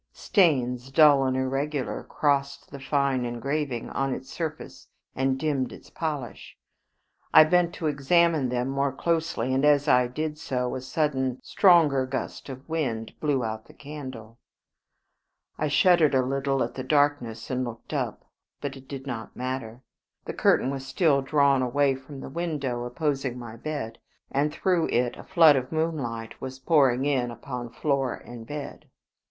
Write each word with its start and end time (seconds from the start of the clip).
Stains, 0.13 0.89
dull 0.89 1.25
and 1.25 1.37
irregular, 1.37 2.03
crossed 2.03 2.71
the 2.71 2.79
fine 2.79 3.23
engraving 3.23 3.91
on 3.91 4.15
its 4.15 4.31
surface 4.31 4.87
and 5.15 5.37
dimmed 5.39 5.71
its 5.71 5.91
polish. 5.91 6.57
I 7.35 7.43
bent 7.43 7.75
to 7.75 7.85
examine 7.85 8.49
them 8.49 8.67
more 8.67 8.91
closely, 8.91 9.53
and 9.53 9.63
as 9.63 9.87
I 9.87 10.07
did 10.07 10.39
so 10.39 10.73
a 10.73 10.81
sudden 10.81 11.39
stronger 11.43 12.07
gust 12.07 12.49
of 12.49 12.67
wind 12.67 13.13
blew 13.19 13.43
out 13.45 13.65
the 13.65 13.75
candle. 13.75 14.39
I 15.59 15.67
shuddered 15.67 16.15
a 16.15 16.25
little 16.25 16.63
at 16.63 16.73
the 16.73 16.83
darkness 16.83 17.51
and 17.51 17.63
looked 17.63 17.93
up. 17.93 18.25
But 18.59 18.75
it 18.75 18.87
did 18.87 19.05
not 19.05 19.35
matter: 19.35 19.83
the 20.25 20.33
curtain 20.33 20.71
was 20.71 20.83
still 20.83 21.21
drawn 21.21 21.61
away 21.61 21.93
from 21.93 22.21
the 22.21 22.27
window 22.31 22.83
opposite 22.87 23.35
my 23.37 23.55
bedside, 23.55 23.99
and 24.31 24.51
through 24.51 24.87
it 24.87 25.15
a 25.15 25.23
flood 25.23 25.55
of 25.55 25.71
moonlight 25.71 26.41
was 26.41 26.57
pouring 26.57 27.05
in 27.05 27.29
upon 27.29 27.69
floor 27.69 28.15
and 28.15 28.47
bed. 28.47 28.89